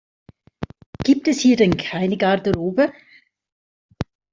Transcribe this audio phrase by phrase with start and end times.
[1.03, 2.91] Gibt es hier denn keine Garderobe?